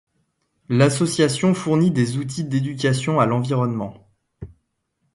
[0.67, 4.09] L'association fournit des outils d'éducation à l'environnement.